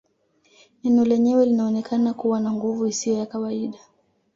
[0.83, 3.79] Neno lenyewe linaonekana kuwa na nguvu isiyo ya kawaida